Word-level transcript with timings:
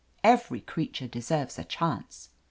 Every 0.23 0.61
creature 0.61 1.07
deserves 1.07 1.59
a 1.59 1.63
chance." 1.63 2.29